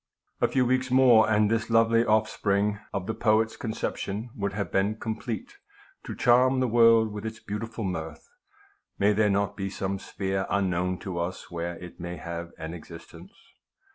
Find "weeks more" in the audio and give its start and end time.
0.65-1.29